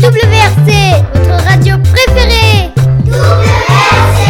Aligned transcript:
WRC, 0.00 0.68
votre 1.14 1.44
radio 1.44 1.76
préférée 1.78 2.70
WRC 3.06 4.26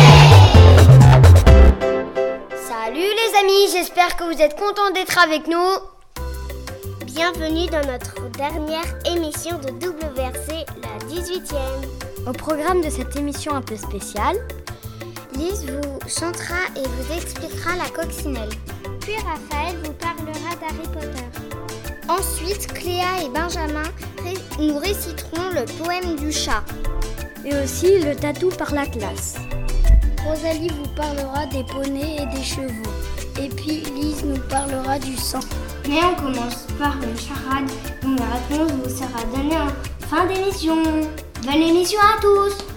Salut 2.68 3.00
les 3.00 3.38
amis, 3.40 3.70
j'espère 3.72 4.16
que 4.16 4.24
vous 4.24 4.40
êtes 4.40 4.56
contents 4.58 4.90
d'être 4.94 5.18
avec 5.18 5.48
nous. 5.48 5.78
Bienvenue 7.04 7.66
dans 7.70 7.86
notre 7.90 8.30
dernière 8.30 8.84
émission 9.06 9.58
de 9.58 9.70
WRC, 9.84 10.66
la 10.82 10.98
18e. 11.06 12.28
Au 12.28 12.32
programme 12.32 12.82
de 12.82 12.90
cette 12.90 13.16
émission 13.16 13.54
un 13.54 13.62
peu 13.62 13.76
spéciale, 13.76 14.36
Lise 15.34 15.66
vous 15.66 15.98
chantera 16.08 16.60
et 16.76 16.82
vous 16.82 17.16
expliquera 17.16 17.76
la 17.76 17.88
coccinelle. 17.90 18.50
Puis 19.00 19.16
Raphaël 19.16 19.76
vous 19.84 19.92
parlera 19.92 20.56
d'Harry 20.60 20.88
Potter. 20.92 21.55
Ensuite, 22.08 22.72
Cléa 22.72 23.24
et 23.24 23.28
Benjamin 23.28 23.82
nous 24.58 24.78
réciteront 24.78 25.50
le 25.54 25.64
poème 25.82 26.16
du 26.16 26.32
chat. 26.32 26.62
Et 27.44 27.54
aussi 27.56 27.98
le 28.00 28.14
tatou 28.14 28.48
par 28.50 28.72
la 28.74 28.86
classe. 28.86 29.36
Rosalie 30.24 30.70
vous 30.70 30.88
parlera 30.94 31.46
des 31.46 31.64
poneys 31.64 32.22
et 32.22 32.36
des 32.36 32.42
chevaux. 32.42 32.90
Et 33.40 33.48
puis 33.48 33.82
Lise 33.94 34.24
nous 34.24 34.40
parlera 34.48 34.98
du 34.98 35.16
sang. 35.16 35.40
Mais 35.88 36.00
on 36.02 36.14
commence 36.14 36.66
par 36.78 36.96
une 36.96 37.18
charade 37.18 37.70
dont 38.02 38.16
la 38.16 38.56
réponse 38.56 38.72
vous 38.72 38.90
sera 38.90 39.24
donnée 39.34 39.56
en 39.56 40.06
fin 40.06 40.26
d'émission. 40.26 40.82
Bonne 41.44 41.62
émission 41.62 42.00
à 42.00 42.20
tous 42.20 42.75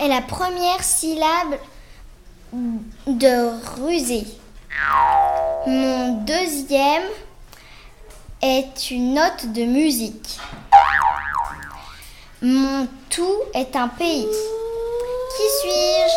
est 0.00 0.08
la 0.08 0.20
première 0.22 0.82
syllabe 0.82 1.58
de 3.06 3.80
rusé. 3.80 4.26
Mon 5.66 6.22
deuxième 6.24 7.04
est 8.42 8.90
une 8.90 9.14
note 9.14 9.52
de 9.52 9.64
musique. 9.64 10.38
Mon 12.42 12.88
tout 13.08 13.38
est 13.54 13.76
un 13.76 13.88
pays. 13.88 14.26
Qui 15.36 15.48
suis-je? 15.60 16.16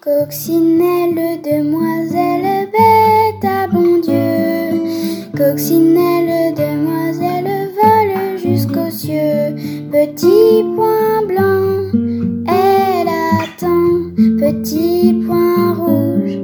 Coccinelle, 0.00 0.69
Petit 15.10 15.26
point 15.26 15.74
rouge, 15.74 16.38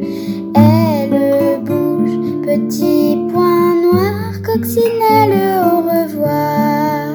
elle 0.56 1.62
bouge. 1.62 2.42
Petit 2.42 3.16
point 3.32 3.80
noir, 3.80 4.42
coccinelle, 4.44 5.62
au 5.62 5.76
revoir. 5.82 7.14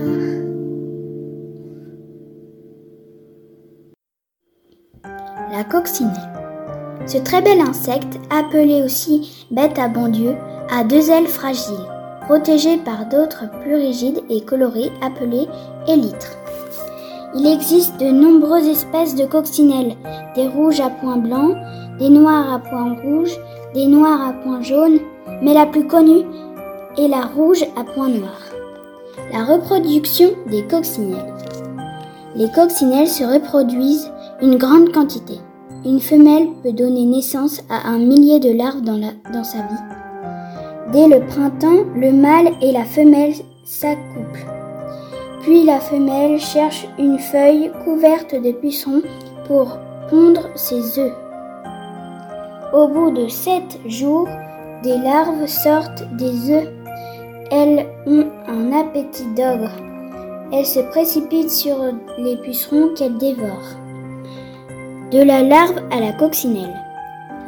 La 5.51 5.65
coccinelle. 5.65 6.13
Ce 7.05 7.17
très 7.17 7.41
bel 7.41 7.59
insecte, 7.59 8.17
appelé 8.29 8.81
aussi 8.81 9.45
bête 9.51 9.77
à 9.77 9.89
bon 9.89 10.07
Dieu, 10.07 10.35
a 10.69 10.85
deux 10.85 11.09
ailes 11.09 11.27
fragiles, 11.27 11.73
protégées 12.21 12.77
par 12.77 13.09
d'autres 13.09 13.49
plus 13.61 13.75
rigides 13.75 14.21
et 14.29 14.39
colorées 14.39 14.91
appelées 15.01 15.49
élytres. 15.85 16.40
Il 17.33 17.47
existe 17.47 17.97
de 17.97 18.07
nombreuses 18.07 18.67
espèces 18.67 19.15
de 19.15 19.25
coccinelles, 19.25 19.95
des 20.35 20.47
rouges 20.47 20.81
à 20.81 20.89
points 20.89 21.17
blancs, 21.17 21.55
des 21.97 22.09
noirs 22.09 22.53
à 22.53 22.59
points 22.59 22.95
rouges, 23.01 23.37
des 23.73 23.85
noirs 23.85 24.21
à 24.21 24.33
points 24.33 24.61
jaunes, 24.61 24.99
mais 25.41 25.53
la 25.53 25.65
plus 25.65 25.87
connue 25.87 26.25
est 26.97 27.07
la 27.07 27.21
rouge 27.21 27.63
à 27.77 27.85
points 27.85 28.09
noirs. 28.09 28.51
La 29.31 29.45
reproduction 29.45 30.31
des 30.49 30.63
coccinelles. 30.67 31.33
Les 32.35 32.49
coccinelles 32.51 33.07
se 33.07 33.23
reproduisent 33.23 34.11
une 34.41 34.57
grande 34.57 34.91
quantité. 34.91 35.35
Une 35.85 36.01
femelle 36.01 36.49
peut 36.63 36.73
donner 36.73 37.05
naissance 37.05 37.61
à 37.69 37.89
un 37.89 37.99
millier 37.99 38.39
de 38.39 38.51
larves 38.51 38.81
dans, 38.81 38.99
dans 39.33 39.43
sa 39.43 39.59
vie. 39.59 40.91
Dès 40.91 41.07
le 41.07 41.25
printemps, 41.25 41.85
le 41.95 42.11
mâle 42.11 42.51
et 42.61 42.73
la 42.73 42.83
femelle 42.83 43.33
s'accouplent. 43.63 44.50
Puis 45.41 45.63
la 45.63 45.79
femelle 45.79 46.39
cherche 46.39 46.87
une 46.99 47.19
feuille 47.19 47.71
couverte 47.83 48.35
de 48.35 48.51
pucerons 48.51 49.01
pour 49.47 49.77
pondre 50.09 50.47
ses 50.55 50.99
œufs. 50.99 51.13
Au 52.73 52.87
bout 52.87 53.11
de 53.11 53.27
sept 53.27 53.79
jours, 53.85 54.29
des 54.83 54.97
larves 54.97 55.47
sortent 55.47 56.03
des 56.17 56.51
œufs. 56.51 56.69
Elles 57.51 57.85
ont 58.07 58.27
un 58.47 58.71
appétit 58.71 59.25
d'ogre. 59.35 59.71
Elles 60.53 60.65
se 60.65 60.79
précipitent 60.79 61.51
sur 61.51 61.77
les 62.17 62.37
pucerons 62.37 62.93
qu'elles 62.95 63.17
dévorent 63.17 63.81
de 65.11 65.19
la 65.19 65.43
larve 65.43 65.81
à 65.91 65.99
la 65.99 66.13
coccinelle. 66.13 66.73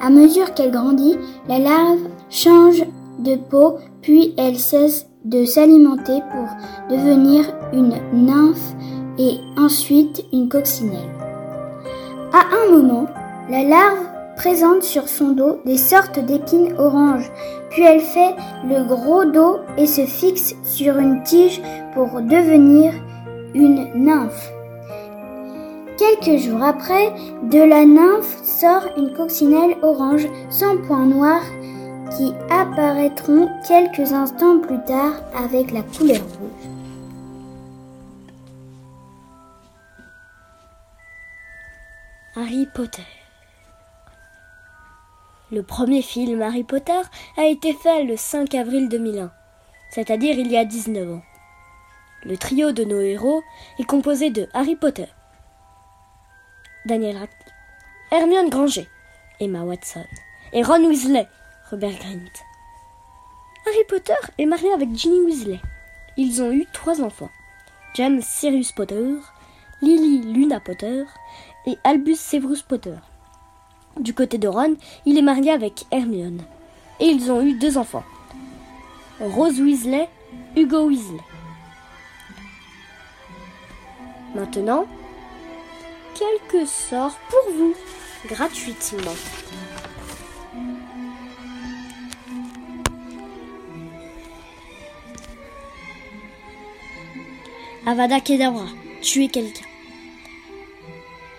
À 0.02 0.10
mesure 0.10 0.54
qu'elle 0.54 0.72
grandit, 0.72 1.18
la 1.48 1.60
larve 1.60 2.02
change 2.30 2.84
de 3.20 3.36
peau, 3.36 3.78
puis 4.02 4.34
elle 4.38 4.60
cesse 4.60 5.08
de 5.26 5.46
s'alimenter 5.46 6.22
pour 6.32 6.48
devenir 6.90 7.46
une 7.72 7.96
nymphe 8.14 8.74
et 9.18 9.38
ensuite 9.58 10.26
une 10.34 10.50
coccinelle. 10.50 11.10
À 12.34 12.46
un 12.56 12.72
moment, 12.72 13.08
la 13.50 13.64
larve 13.64 14.00
présente 14.36 14.84
sur 14.84 15.08
son 15.08 15.30
dos 15.30 15.60
des 15.66 15.78
sortes 15.78 16.20
d'épines 16.20 16.74
oranges, 16.78 17.32
puis 17.70 17.84
elle 17.84 18.02
fait 18.02 18.36
le 18.68 18.84
gros 18.84 19.26
dos 19.26 19.60
et 19.78 19.86
se 19.86 20.06
fixe 20.06 20.56
sur 20.64 20.98
une 20.98 21.22
tige 21.24 21.62
pour 21.94 22.22
devenir 22.22 22.94
une 23.54 23.88
nymphe. 23.96 24.52
Quelques 25.98 26.42
jours 26.42 26.64
après, 26.64 27.14
de 27.52 27.60
la 27.60 27.86
nymphe 27.86 28.42
sort 28.44 28.88
une 28.98 29.14
coccinelle 29.14 29.78
orange 29.84 30.28
sans 30.50 30.78
point 30.78 31.06
noir 31.06 31.40
qui 32.18 32.32
apparaîtront 32.50 33.50
quelques 33.68 34.14
instants 34.14 34.60
plus 34.60 34.84
tard 34.86 35.14
avec 35.36 35.72
la 35.72 35.82
couleur 35.82 36.22
rouge. 36.22 36.70
Harry 42.36 42.68
Potter 42.74 43.06
Le 45.52 45.64
premier 45.64 46.02
film 46.02 46.42
Harry 46.42 46.64
Potter 46.64 47.02
a 47.38 47.46
été 47.46 47.74
fait 47.74 48.04
le 48.04 48.18
5 48.18 48.54
avril 48.56 48.90
2001, 48.90 49.32
c'est-à-dire 49.92 50.38
il 50.38 50.52
y 50.52 50.58
a 50.58 50.66
19 50.66 51.14
ans. 51.14 51.22
Le 52.24 52.38
trio 52.38 52.72
de 52.72 52.84
nos 52.84 53.02
héros 53.02 53.44
est 53.80 53.84
composé 53.86 54.30
de 54.30 54.48
Harry 54.54 54.76
Potter, 54.76 55.08
Daniel 56.86 57.18
Radcliffe, 57.18 57.54
Hermione 58.12 58.50
Granger, 58.50 58.88
Emma 59.40 59.64
Watson 59.64 60.06
et 60.54 60.64
Ron 60.64 60.86
Weasley, 60.88 61.28
Harry 63.66 63.84
Potter 63.88 64.14
est 64.38 64.46
marié 64.46 64.72
avec 64.74 64.96
Ginny 64.96 65.22
Weasley. 65.22 65.60
Ils 66.18 66.42
ont 66.42 66.52
eu 66.52 66.66
trois 66.72 67.02
enfants 67.02 67.32
James 67.96 68.22
Sirius 68.22 68.72
Potter, 68.72 69.16
Lily 69.82 70.34
Luna 70.34 70.60
Potter 70.60 71.04
et 71.66 71.78
Albus 71.84 72.18
Severus 72.20 72.62
Potter. 72.62 72.96
Du 74.00 74.14
côté 74.14 74.38
de 74.38 74.48
Ron, 74.48 74.76
il 75.06 75.18
est 75.18 75.24
marié 75.24 75.52
avec 75.52 75.86
Hermione. 75.92 76.44
Et 77.00 77.06
ils 77.06 77.32
ont 77.32 77.42
eu 77.42 77.54
deux 77.54 77.78
enfants 77.78 78.04
Rose 79.20 79.60
Weasley, 79.60 80.10
Hugo 80.56 80.88
Weasley. 80.88 81.22
Maintenant, 84.36 84.86
quelques 86.14 86.68
sorts 86.68 87.18
pour 87.30 87.54
vous, 87.56 87.76
gratuitement. 88.28 89.16
Avada 97.86 98.22
Kedavra, 98.22 98.68
tuer 99.02 99.28
quelqu'un. 99.28 99.66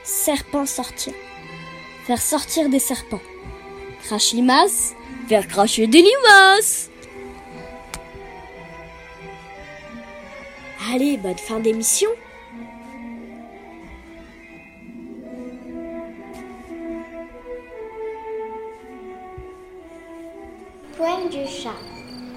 Serpent 0.03 0.67
sortir, 0.67 1.15
faire 2.05 2.21
sortir 2.21 2.69
des 2.69 2.79
serpents. 2.79 3.23
Crash 4.03 4.33
limace, 4.35 4.95
faire 5.27 5.49
cracher 5.49 5.87
des 5.87 6.03
limaces. 6.03 6.91
Allez, 10.93 11.17
bonne 11.17 11.39
fin 11.39 11.61
d'émission. 11.61 12.11
Poème 20.99 21.31
du 21.31 21.47
chat. 21.51 21.71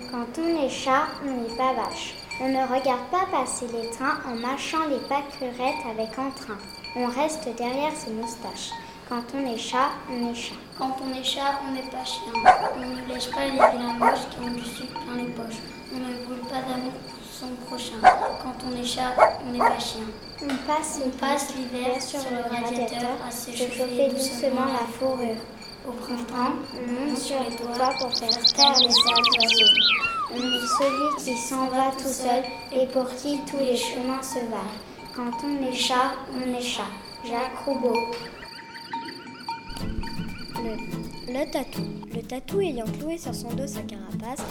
Quand 0.09 0.41
on 0.41 0.65
est 0.65 0.69
chat, 0.69 1.07
on 1.25 1.41
n'est 1.41 1.57
pas 1.57 1.73
vache. 1.73 2.16
On 2.39 2.49
ne 2.49 2.61
regarde 2.67 3.07
pas 3.09 3.25
passer 3.31 3.65
les 3.73 3.89
trains 3.89 4.19
en 4.27 4.35
mâchant 4.35 4.85
les 4.87 4.99
pâquerettes 5.09 5.83
avec 5.89 6.19
entrain. 6.19 6.57
On 6.95 7.07
reste 7.07 7.49
derrière 7.57 7.95
ses 7.95 8.11
moustaches. 8.11 8.73
Quand 9.09 9.23
on 9.33 9.51
est 9.51 9.57
chat, 9.57 9.89
on 10.07 10.31
est 10.31 10.35
chat. 10.35 10.53
Quand 10.77 10.95
on 11.01 11.19
est 11.19 11.23
chat, 11.23 11.59
on 11.67 11.71
n'est 11.71 11.89
pas 11.89 12.05
chien. 12.05 12.31
On 12.75 12.79
ne 12.79 13.11
lèche 13.11 13.31
pas 13.31 13.45
les 13.45 13.51
vilains 13.53 13.93
mouches 13.93 14.29
qui 14.29 14.39
ont 14.39 14.51
du 14.51 14.63
sucre 14.63 14.99
plein 15.01 15.15
les 15.15 15.31
poches. 15.31 15.61
On 15.91 15.97
ne 15.97 16.25
brûle 16.25 16.47
pas 16.47 16.61
d'amour 16.61 16.93
pour 17.09 17.25
son 17.31 17.47
prochain. 17.65 17.97
Quand 18.03 18.67
on 18.67 18.79
est 18.79 18.85
chat, 18.85 19.15
on 19.43 19.51
n'est 19.51 19.57
pas 19.57 19.79
chien. 19.79 20.03
On 20.43 20.71
passe, 20.71 20.99
on 21.03 21.09
passe 21.09 21.55
l'hiver 21.55 21.99
sur 21.99 22.19
le 22.19 22.55
radiateur 22.55 23.17
à 23.27 23.31
s'échauffer 23.31 24.09
doucement 24.09 24.65
la 24.65 24.85
fourrure. 24.99 25.37
Au 25.87 25.91
printemps, 25.91 26.55
on 26.73 27.09
monte 27.09 27.17
sur 27.17 27.37
les 27.39 27.55
toits 27.55 27.93
pour 27.99 28.11
faire 28.11 28.29
taire 28.29 28.77
les 28.79 28.91
sales 28.91 29.29
oiseaux. 29.39 29.73
On 30.33 30.37
est 30.37 30.67
celui 30.77 31.23
qui 31.23 31.37
s'en 31.37 31.67
va 31.67 31.91
tout 31.97 32.09
seul 32.09 32.43
et 32.73 32.87
pour 32.87 33.09
qui 33.15 33.39
tous 33.49 33.57
les 33.57 33.77
chemins 33.77 34.21
se 34.21 34.39
valent. 34.39 34.77
Quand 35.15 35.31
on 35.45 35.65
est 35.65 35.73
chat, 35.73 36.15
on 36.33 36.53
est 36.53 36.61
chat. 36.61 36.89
Jacques 37.23 37.57
Roubaud. 37.65 37.95
Le, 40.57 41.33
le 41.33 41.51
tatou. 41.51 41.83
Le 42.13 42.21
tatou 42.21 42.59
ayant 42.59 42.85
cloué 42.99 43.17
sur 43.17 43.33
son 43.33 43.49
dos 43.53 43.67
sa 43.67 43.81
carapace 43.81 44.43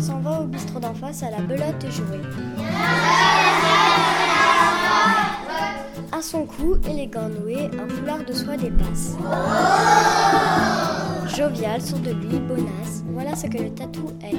s'en 0.00 0.20
va 0.20 0.40
au 0.40 0.44
bistrot 0.44 0.78
d'en 0.78 0.94
face 0.94 1.22
à 1.22 1.30
la 1.30 1.38
belote 1.38 1.84
jouer. 1.90 2.20
À 2.58 3.45
son 6.26 6.44
cou, 6.44 6.76
élégant 6.90 7.28
noué, 7.28 7.70
un 7.80 7.88
foulard 7.88 8.24
de 8.26 8.32
soie 8.32 8.56
dépasse. 8.56 9.14
Jovial, 11.36 11.80
sur 11.80 11.98
de 11.98 12.10
lui, 12.10 12.40
bonasse, 12.40 13.04
voilà 13.10 13.36
ce 13.36 13.46
que 13.46 13.58
le 13.58 13.70
tatou 13.70 14.10
est. 14.24 14.34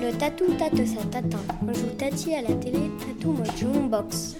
Le 0.00 0.12
tatou 0.18 0.46
tâte 0.58 0.84
sa 0.84 1.04
tatin. 1.04 1.38
On 1.62 1.72
joue 1.72 1.94
tati 1.96 2.34
à 2.34 2.42
la 2.42 2.54
télé, 2.54 2.90
tatou 2.98 3.36
en 3.64 3.84
box. 3.84 4.34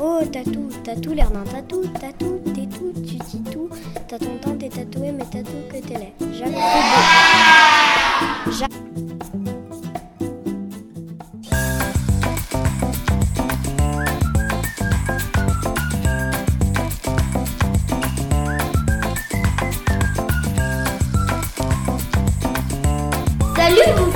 Oh 0.00 0.20
tatou, 0.30 0.68
tatou 0.84 1.12
l'air 1.12 1.30
d'un 1.32 1.42
tatou, 1.42 1.82
tatou, 2.00 2.40
t'es 2.54 2.66
tout, 2.66 2.92
tu 2.94 3.16
dis 3.16 3.42
tout, 3.50 3.68
t'as 4.06 4.18
ton 4.18 4.36
teint, 4.40 4.54
t'es 4.60 4.68
tatoué, 4.68 5.10
mais 5.10 5.24
tatou 5.24 5.58
que 5.68 5.78
t'es 5.84 5.94
laid. 5.94 6.12
Jacques. 6.32 6.54
Jacques. 8.52 8.83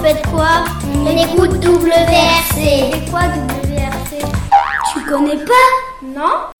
Faites 0.09 0.27
quoi 0.29 0.65
On 0.85 1.17
écoute 1.17 1.63
WRC. 1.65 2.55
C'est 2.55 3.11
quoi 3.11 3.21
WRC 3.21 4.25
Tu 4.93 5.05
connais 5.05 5.37
pas 5.45 5.69
Non 6.03 6.51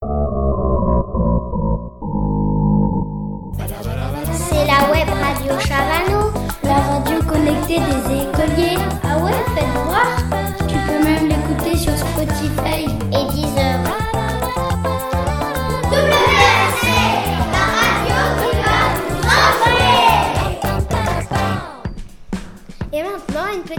C'est 4.33 4.65
la 4.65 4.91
web 4.91 5.09
radio 5.09 5.53
Chavano. 5.67 6.31
La 6.63 6.75
radio 6.75 7.17
connectée 7.27 7.79
des 7.79 8.21
écoliers. 8.21 8.77
Ah 9.03 9.17
ouais, 9.23 9.31
faites 9.55 9.73
voir 9.85 10.68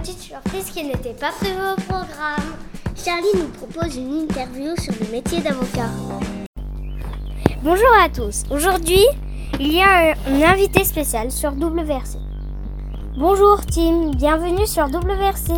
petite 0.00 0.20
surprise 0.20 0.70
qui 0.72 0.82
n'était 0.84 1.12
pas 1.12 1.30
prévue 1.30 1.60
au 1.60 1.76
programme. 1.82 2.54
Charlie 2.96 3.28
nous 3.36 3.48
propose 3.48 3.96
une 3.96 4.22
interview 4.22 4.74
sur 4.76 4.94
le 4.98 5.12
métier 5.12 5.40
d'avocat. 5.40 5.90
Bonjour 7.62 7.90
à 8.02 8.08
tous. 8.08 8.44
Aujourd'hui, 8.50 9.04
il 9.58 9.72
y 9.72 9.82
a 9.82 10.14
un, 10.26 10.42
invité 10.42 10.84
spécial 10.84 11.30
sur 11.30 11.52
WRC. 11.52 12.16
Bonjour 13.18 13.60
Tim, 13.66 14.12
bienvenue 14.12 14.66
sur 14.66 14.86
WRC. 14.86 15.52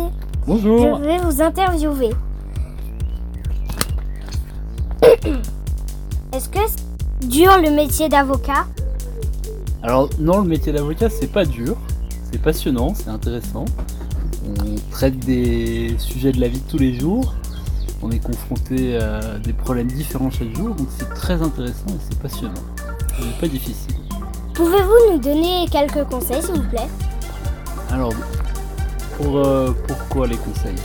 Bonjour. 0.45 0.97
Je 0.97 1.03
vais 1.03 1.19
vous 1.19 1.41
interviewer. 1.41 2.09
Est-ce 6.33 6.49
que 6.49 6.59
c'est 6.67 7.29
dur 7.29 7.61
le 7.61 7.71
métier 7.71 8.09
d'avocat? 8.09 8.65
Alors 9.81 10.09
non, 10.19 10.41
le 10.41 10.49
métier 10.49 10.73
d'avocat 10.73 11.09
c'est 11.09 11.31
pas 11.31 11.45
dur, 11.45 11.77
c'est 12.29 12.41
passionnant, 12.41 12.93
c'est 12.93 13.09
intéressant. 13.09 13.63
On 14.45 14.91
traite 14.91 15.19
des 15.19 15.95
sujets 15.99 16.31
de 16.31 16.41
la 16.41 16.47
vie 16.47 16.59
de 16.59 16.69
tous 16.69 16.77
les 16.77 16.99
jours. 16.99 17.33
On 18.01 18.11
est 18.11 18.19
confronté 18.19 18.97
à 18.97 19.39
des 19.39 19.53
problèmes 19.53 19.87
différents 19.87 20.29
chaque 20.29 20.53
jour, 20.55 20.75
donc 20.75 20.87
c'est 20.97 21.07
très 21.13 21.41
intéressant 21.41 21.87
et 21.87 21.99
c'est 22.09 22.19
passionnant. 22.19 22.53
C'est 23.17 23.39
pas 23.39 23.47
difficile. 23.47 23.95
Pouvez-vous 24.53 25.13
nous 25.13 25.19
donner 25.19 25.65
quelques 25.71 26.03
conseils 26.09 26.41
s'il 26.41 26.55
vous 26.55 26.69
plaît? 26.69 26.89
Alors, 27.91 28.13
pour 29.17 29.37
euh, 29.37 29.73
pourquoi 29.87 30.27
les 30.27 30.37
conseils? 30.37 30.75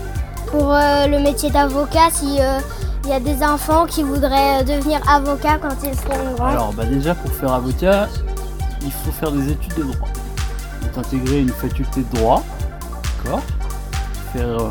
Pour 0.47 0.73
euh, 0.73 1.07
le 1.07 1.19
métier 1.19 1.51
d'avocat, 1.51 2.09
si 2.13 2.41
euh, 2.41 2.61
il 3.05 3.11
y 3.11 3.13
a 3.13 3.21
des 3.21 3.43
enfants 3.43 3.87
qui 3.87 4.03
voudraient 4.03 4.63
devenir 4.65 5.01
avocats 5.09 5.59
quand 5.59 5.75
ils 5.83 5.95
seront 5.97 6.35
grands. 6.35 6.47
Alors 6.47 6.73
bah 6.73 6.85
déjà 6.85 7.15
pour 7.15 7.33
faire 7.33 7.53
avocat, 7.53 8.09
il 8.83 8.93
faut 8.93 9.11
faire 9.11 9.33
des 9.33 9.51
études 9.51 9.75
de 9.75 9.83
droit. 9.83 10.09
Donc 10.83 10.99
intégrer 10.99 11.41
une 11.41 11.49
faculté 11.49 12.03
de 12.03 12.17
droit, 12.17 12.45
Faire 14.33 14.61
euh, 14.61 14.71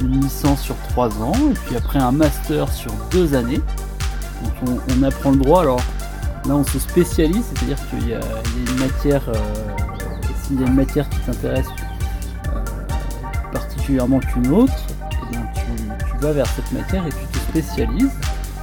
une 0.00 0.20
licence 0.20 0.60
sur 0.60 0.76
trois 0.88 1.08
ans 1.22 1.32
et 1.50 1.54
puis 1.54 1.76
après 1.76 1.98
un 1.98 2.12
master 2.12 2.72
sur 2.72 2.92
deux 3.10 3.34
années. 3.34 3.60
Donc 4.42 4.78
on, 4.96 5.02
apprend 5.02 5.30
le 5.30 5.36
droit. 5.36 5.60
Alors 5.60 5.80
là 6.46 6.56
on 6.56 6.64
se 6.64 6.78
spécialise, 6.78 7.44
c'est-à-dire 7.54 7.78
qu'il 7.88 8.08
y, 8.08 8.10
y 8.10 8.14
a 8.14 8.20
une 8.56 8.78
matière, 8.78 9.22
euh, 9.28 9.34
s'il 10.42 10.60
y 10.60 10.64
a 10.64 10.66
une 10.66 10.74
matière 10.74 11.08
qui 11.08 11.18
t'intéresse 11.20 11.68
euh, 12.48 12.64
particulièrement 13.52 14.18
qu'une 14.18 14.52
autre, 14.52 14.72
bien, 15.30 15.42
tu, 15.54 15.82
tu 16.10 16.18
vas 16.18 16.32
vers 16.32 16.46
cette 16.46 16.72
matière 16.72 17.06
et 17.06 17.10
tu 17.10 17.26
te 17.26 17.38
spécialises. 17.38 18.10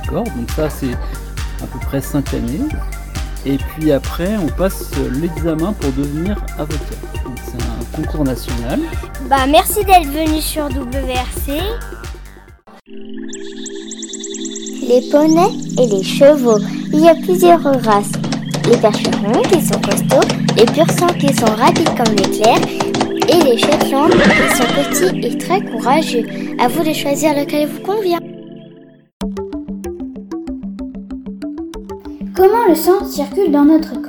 D'accord? 0.04 0.26
Donc 0.26 0.52
ça 0.56 0.70
c'est 0.70 0.94
à 0.94 1.68
peu 1.72 1.80
près 1.80 2.02
5 2.02 2.34
années. 2.34 2.62
Et 3.46 3.58
puis 3.58 3.92
après, 3.94 4.36
on 4.38 4.48
passe 4.48 4.92
l'examen 5.14 5.72
pour 5.72 5.94
devenir 5.94 6.38
avocat. 6.58 6.96
Donc 7.24 7.38
c'est 7.46 7.64
un 7.64 7.79
concours 7.96 8.24
national. 8.24 8.80
Bah 9.30 9.48
merci 9.50 9.84
d'être 9.86 10.08
venu 10.08 10.42
sur 10.42 10.66
WRC. 10.66 11.62
Les 14.88 15.10
poneys 15.12 15.54
et 15.78 15.88
les 15.88 16.04
chevaux. 16.04 16.60
Il 16.92 17.02
y 17.02 17.08
a 17.08 17.16
plusieurs 17.16 17.62
races. 17.62 18.12
Les 18.70 18.78
percherons 18.78 19.42
qui 19.44 19.62
sont 19.62 19.80
costauds, 19.82 20.28
les 20.58 20.66
pur 20.66 20.90
sang 20.92 21.08
qui 21.20 21.34
sont 21.34 21.46
rapides 21.46 21.90
comme 21.96 22.16
l'éclair, 22.16 22.58
et 23.28 23.44
les 23.44 23.58
shetlands 23.58 24.10
qui 24.10 24.58
sont 24.58 24.64
petits 24.76 25.28
et 25.28 25.38
très 25.38 25.62
courageux. 25.62 26.26
À 26.60 26.68
vous 26.68 26.84
de 26.84 26.94
choisir 26.94 27.34
lequel 27.34 27.68
vous 27.68 27.82
convient. 27.82 28.20
Comment 32.36 32.66
le 32.68 32.76
sang 32.76 33.06
circule 33.06 33.52
dans 33.52 33.66
notre 33.66 33.94
corps? 34.02 34.09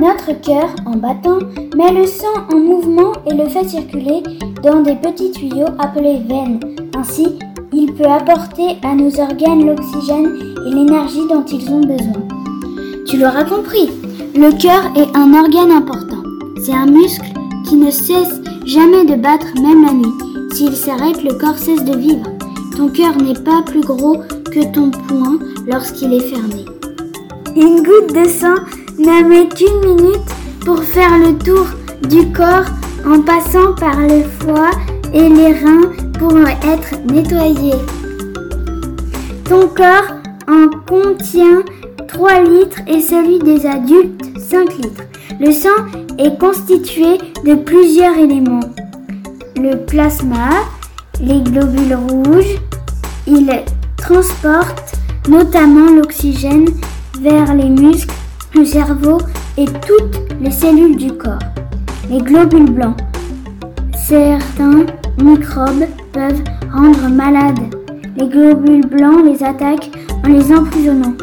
Notre 0.00 0.40
cœur, 0.40 0.68
en 0.86 0.96
battant, 0.96 1.40
met 1.76 1.92
le 1.92 2.06
sang 2.06 2.46
en 2.52 2.56
mouvement 2.56 3.12
et 3.28 3.34
le 3.34 3.48
fait 3.48 3.68
circuler 3.68 4.22
dans 4.62 4.80
des 4.80 4.94
petits 4.94 5.32
tuyaux 5.32 5.66
appelés 5.80 6.20
veines. 6.28 6.60
Ainsi, 6.96 7.26
il 7.72 7.92
peut 7.94 8.04
apporter 8.04 8.76
à 8.84 8.94
nos 8.94 9.10
organes 9.20 9.66
l'oxygène 9.66 10.38
et 10.66 10.72
l'énergie 10.72 11.26
dont 11.28 11.44
ils 11.44 11.68
ont 11.72 11.80
besoin. 11.80 12.22
Tu 13.06 13.16
l'auras 13.16 13.42
compris, 13.42 13.90
le 14.36 14.56
cœur 14.56 14.84
est 14.94 15.16
un 15.16 15.34
organe 15.34 15.72
important. 15.72 16.22
C'est 16.64 16.74
un 16.74 16.86
muscle 16.86 17.32
qui 17.68 17.74
ne 17.74 17.90
cesse 17.90 18.40
jamais 18.66 19.04
de 19.04 19.16
battre 19.16 19.48
même 19.60 19.84
la 19.84 19.92
nuit. 19.92 20.52
S'il 20.52 20.76
s'arrête, 20.76 21.24
le 21.24 21.34
corps 21.34 21.58
cesse 21.58 21.84
de 21.84 21.96
vivre. 21.96 22.30
Ton 22.76 22.88
cœur 22.88 23.16
n'est 23.16 23.42
pas 23.42 23.62
plus 23.66 23.80
gros 23.80 24.18
que 24.52 24.72
ton 24.72 24.92
poing 24.92 25.40
lorsqu'il 25.66 26.12
est 26.12 26.20
fermé. 26.20 26.64
Une 27.56 27.82
goutte 27.82 28.14
de 28.14 28.28
sang 28.28 28.54
n'a 28.98 29.22
met 29.22 29.48
qu'une 29.48 29.94
minute 29.94 30.30
pour 30.64 30.82
faire 30.82 31.18
le 31.18 31.36
tour 31.38 31.66
du 32.08 32.32
corps 32.32 32.66
en 33.06 33.20
passant 33.22 33.74
par 33.74 33.98
le 34.00 34.22
foie 34.40 34.70
et 35.12 35.28
les 35.28 35.52
reins 35.52 35.92
pour 36.18 36.36
être 36.38 36.98
nettoyé. 37.10 37.74
Ton 39.44 39.68
corps 39.68 40.16
en 40.48 40.68
contient 40.86 41.62
3 42.08 42.42
litres 42.42 42.80
et 42.86 43.00
celui 43.00 43.38
des 43.38 43.66
adultes 43.66 44.24
5 44.38 44.76
litres. 44.78 45.04
Le 45.40 45.52
sang 45.52 45.84
est 46.18 46.38
constitué 46.38 47.18
de 47.44 47.54
plusieurs 47.54 48.16
éléments. 48.16 48.68
Le 49.56 49.76
plasma, 49.76 50.50
les 51.20 51.40
globules 51.40 51.96
rouges, 52.08 52.56
il 53.26 53.50
transporte 53.96 54.94
notamment 55.28 55.90
l'oxygène, 55.94 56.66
vers 57.20 57.54
les 57.54 57.68
muscles, 57.68 58.14
le 58.54 58.64
cerveau 58.64 59.18
et 59.56 59.64
toutes 59.64 60.18
les 60.40 60.50
cellules 60.50 60.96
du 60.96 61.12
corps. 61.12 61.38
Les 62.08 62.18
globules 62.18 62.70
blancs. 62.70 62.96
Certains 63.96 64.86
microbes 65.22 65.86
peuvent 66.12 66.42
rendre 66.72 67.08
malades. 67.08 67.74
Les 68.16 68.28
globules 68.28 68.86
blancs 68.86 69.24
les 69.24 69.42
attaquent 69.42 69.90
en 70.24 70.28
les 70.28 70.52
emprisonnant. 70.52 71.14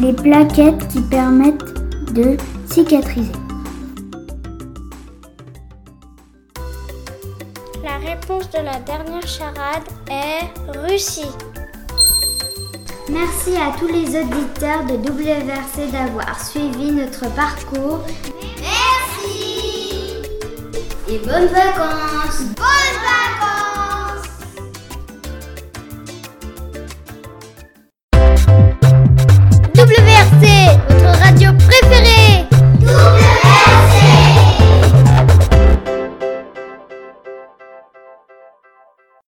Les 0.00 0.12
plaquettes 0.12 0.86
qui 0.88 1.00
permettent 1.00 1.74
de 2.12 2.36
cicatriser. 2.66 3.32
La 7.82 7.98
réponse 7.98 8.50
de 8.50 8.58
la 8.58 8.78
dernière 8.80 9.26
charade 9.26 9.84
est 10.10 10.80
Russie. 10.86 11.30
Merci 13.08 13.54
à 13.56 13.78
tous 13.78 13.86
les 13.86 14.18
auditeurs 14.18 14.84
de 14.84 14.94
WRC 14.94 15.92
d'avoir 15.92 16.44
suivi 16.44 16.90
notre 16.90 17.32
parcours. 17.34 18.00
Merci 18.58 20.22
Et 21.08 21.18
bonnes 21.18 21.46
vacances 21.46 22.42